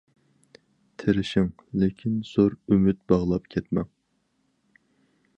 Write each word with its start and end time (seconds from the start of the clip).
تىرىشىڭ، 1.01 1.49
لېكىن 1.83 2.15
زور 2.29 2.55
ئۈمىد 2.75 3.01
باغلاپ 3.13 3.45
كەتمەڭ. 3.57 3.91